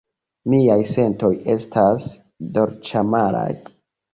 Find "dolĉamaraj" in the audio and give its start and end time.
2.57-3.49